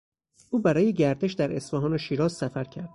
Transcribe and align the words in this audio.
او 0.49 0.59
برای 0.61 0.93
گردش 0.93 1.33
در 1.33 1.55
اصفهان 1.55 1.93
و 1.93 1.97
شیراز 1.97 2.31
سفر 2.33 2.63
کرد 2.63 2.89